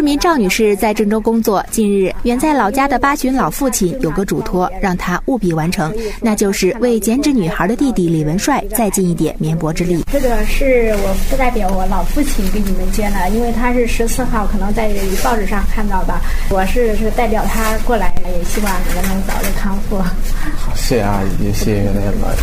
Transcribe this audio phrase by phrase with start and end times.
[0.00, 10.02] 市民赵女士在郑州工作，近日远在老家的八旬老父亲有个嘱托，让她务必完成，那就是为剪纸女孩的弟弟李文帅再尽一点绵薄之力。
[10.10, 14.90] 这个是我不代表我老父亲给你们捐的，因为他是十四号，可能在
[15.22, 16.18] 报纸上看到的。
[16.48, 19.98] 我是是代表他过来，也希望你们能早日康复。
[19.98, 22.42] 好，谢谢阿姨，谢谢那个老师。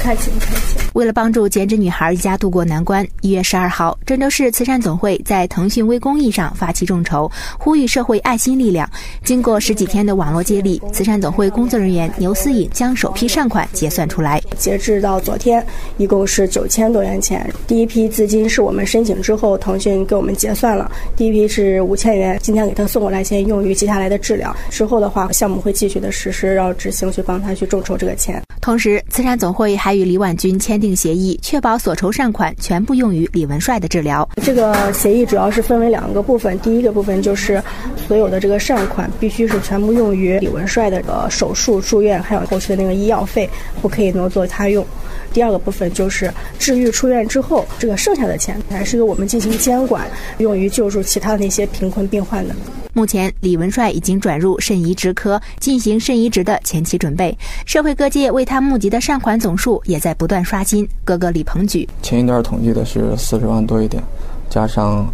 [0.00, 0.77] 客气不客气。
[0.94, 8.88] 为了帮助剪纸女孩一家度过难关，一月十二号，郑州市慈善总会在腾讯微公益上发起众筹，呼吁社会爱心力量。
[9.22, 14.40] 经过十几天的网络接力，慈善总会工作人员牛思颖将首批善款结算出来。
[14.56, 15.64] 截至到昨天，
[15.98, 17.48] 一共是九千多元钱。
[17.66, 20.90] 第一批资金是我们申请之后，腾讯给我们结算了。
[21.14, 24.54] 第一批是五千元，今天给他送过来，先用于接下来的治疗。
[24.70, 28.42] 之后的话，项目会继续的实施，然后执行去帮他去众筹这个钱。
[28.68, 34.28] 同时，慈善总会还与李婉君签订协议，确保所筹善款全部用于李文帅的治疗。
[34.42, 37.62] 这个协议主要是分为两个部分，第一个部分就是
[38.08, 43.48] 所有的这个善款必须是全部用于李文帅的呃手术、住院还有后期的那个医药费，
[43.82, 44.84] 不可以挪作他用。
[45.30, 52.54] 第二个部分就是治愈出院之后，这个剩下的钱还是由我们进行监管，用于救助其他的那些贫困病患的。
[52.94, 57.36] 目前，李文帅已经转入肾移植科进行肾移植的前期准备。
[57.66, 60.88] 社会各界为他募集的善款总数也在不断刷新。
[61.04, 64.02] 哥哥李鹏举，前一段统计的是四十万多一点，
[64.48, 65.06] 加上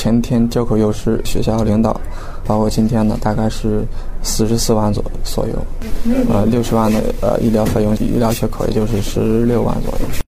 [0.00, 2.00] 前天交口又是学校领导，
[2.46, 3.84] 包括今天呢，大概是
[4.22, 5.52] 四十四万左左右。
[6.32, 10.06] 呃，六十万的呃医疗费用，医疗缺口也就是十六万左右。